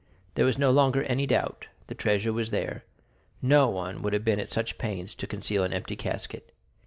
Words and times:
There 0.33 0.45
was 0.45 0.57
no 0.57 0.71
longer 0.71 1.03
any 1.03 1.27
doubt: 1.27 1.67
the 1.85 1.93
treasure 1.93 2.33
was 2.33 2.49
there—no 2.49 3.67
one 3.69 4.01
would 4.01 4.13
have 4.13 4.25
been 4.25 4.39
at 4.39 4.51
such 4.51 4.79
pains 4.79 5.13
to 5.13 5.27
conceal 5.27 5.61
an 5.63 5.73
empty 5.73 5.95
casket. 5.95 6.51